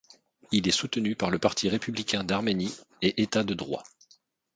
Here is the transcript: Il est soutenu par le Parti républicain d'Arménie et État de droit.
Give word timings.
Il 0.51 0.67
est 0.67 0.71
soutenu 0.71 1.15
par 1.15 1.29
le 1.29 1.37
Parti 1.37 1.69
républicain 1.69 2.23
d'Arménie 2.23 2.75
et 3.03 3.21
État 3.21 3.43
de 3.43 3.53
droit. 3.53 3.83